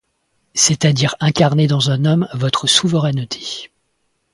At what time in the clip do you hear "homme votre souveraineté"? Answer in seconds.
2.05-3.69